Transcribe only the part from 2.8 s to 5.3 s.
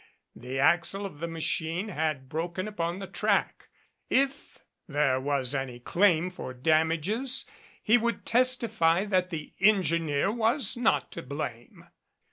the track. If there